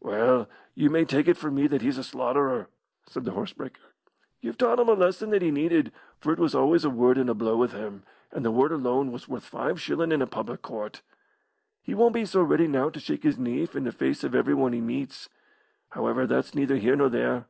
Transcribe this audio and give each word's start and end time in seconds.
"Well, 0.00 0.48
you 0.74 0.88
may 0.88 1.04
take 1.04 1.28
it 1.28 1.36
from 1.36 1.54
me 1.54 1.66
that 1.66 1.82
he's 1.82 1.98
a 1.98 2.02
slaughterer," 2.02 2.70
said 3.06 3.26
the 3.26 3.32
horse 3.32 3.52
breaker. 3.52 3.92
"You've 4.40 4.56
taught 4.56 4.80
him 4.80 4.88
a 4.88 4.94
lesson 4.94 5.28
that 5.28 5.42
he 5.42 5.50
needed, 5.50 5.92
for 6.18 6.32
it 6.32 6.38
was 6.38 6.54
always 6.54 6.86
a 6.86 6.88
word 6.88 7.18
and 7.18 7.28
a 7.28 7.34
blow 7.34 7.58
with 7.58 7.72
him, 7.72 8.02
and 8.32 8.42
the 8.42 8.50
word 8.50 8.72
alone 8.72 9.12
was 9.12 9.28
worth 9.28 9.44
five 9.44 9.78
shillin' 9.78 10.12
in 10.12 10.22
a 10.22 10.26
public 10.26 10.62
court. 10.62 11.02
He 11.82 11.94
won't 11.94 12.14
be 12.14 12.24
so 12.24 12.42
ready 12.42 12.66
now 12.68 12.88
to 12.88 12.98
shake 12.98 13.24
his 13.24 13.36
nief 13.36 13.76
in 13.76 13.84
the 13.84 13.92
face 13.92 14.24
of 14.24 14.34
everyone 14.34 14.72
he 14.72 14.80
meets. 14.80 15.28
However, 15.90 16.26
that's 16.26 16.54
neither 16.54 16.78
here 16.78 16.96
nor 16.96 17.10
there." 17.10 17.44